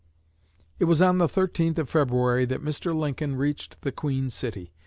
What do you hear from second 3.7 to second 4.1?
the